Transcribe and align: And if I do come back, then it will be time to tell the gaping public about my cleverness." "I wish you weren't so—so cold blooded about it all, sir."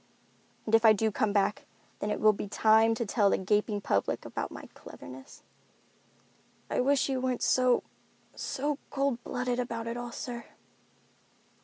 And 0.65 0.73
if 0.73 0.83
I 0.83 0.93
do 0.93 1.11
come 1.11 1.31
back, 1.31 1.67
then 1.99 2.09
it 2.09 2.19
will 2.19 2.33
be 2.33 2.47
time 2.47 2.95
to 2.95 3.05
tell 3.05 3.29
the 3.29 3.37
gaping 3.37 3.81
public 3.81 4.25
about 4.25 4.49
my 4.49 4.67
cleverness." 4.73 5.43
"I 6.71 6.79
wish 6.81 7.07
you 7.07 7.21
weren't 7.21 7.43
so—so 7.43 8.79
cold 8.89 9.23
blooded 9.23 9.59
about 9.59 9.85
it 9.85 9.97
all, 9.97 10.11
sir." 10.11 10.45